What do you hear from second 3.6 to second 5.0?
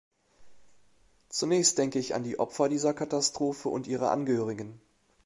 und ihre Angehörigen.